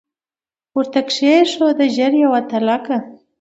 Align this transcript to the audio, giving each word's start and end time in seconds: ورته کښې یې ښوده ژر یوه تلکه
ورته 0.77 0.99
کښې 1.09 1.31
یې 1.35 1.47
ښوده 1.51 1.85
ژر 1.95 2.13
یوه 2.23 2.39
تلکه 2.51 2.97